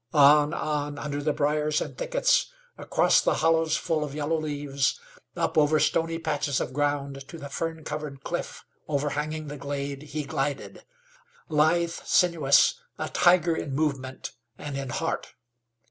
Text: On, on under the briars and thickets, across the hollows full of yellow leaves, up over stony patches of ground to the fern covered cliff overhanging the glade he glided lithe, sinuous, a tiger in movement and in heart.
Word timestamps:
On, 0.15 0.51
on 0.51 0.97
under 0.97 1.21
the 1.21 1.31
briars 1.31 1.79
and 1.79 1.95
thickets, 1.95 2.51
across 2.75 3.21
the 3.21 3.35
hollows 3.35 3.77
full 3.77 4.03
of 4.03 4.15
yellow 4.15 4.37
leaves, 4.39 4.99
up 5.35 5.59
over 5.59 5.79
stony 5.79 6.17
patches 6.17 6.59
of 6.59 6.73
ground 6.73 7.27
to 7.27 7.37
the 7.37 7.49
fern 7.49 7.83
covered 7.83 8.23
cliff 8.23 8.65
overhanging 8.89 9.45
the 9.47 9.57
glade 9.57 10.01
he 10.01 10.23
glided 10.23 10.83
lithe, 11.49 11.91
sinuous, 11.91 12.79
a 12.97 13.09
tiger 13.09 13.55
in 13.55 13.75
movement 13.75 14.31
and 14.57 14.75
in 14.75 14.89
heart. 14.89 15.35